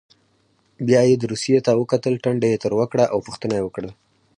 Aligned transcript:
بیا 0.87 1.01
یې 1.09 1.15
دوسیې 1.23 1.59
ته 1.65 1.71
وکتل 1.81 2.13
ټنډه 2.23 2.47
یې 2.51 2.61
تروه 2.63 2.85
کړه 2.91 3.05
او 3.13 3.17
پوښتنه 3.27 3.53
یې 3.57 3.63
وکړه. 3.65 3.91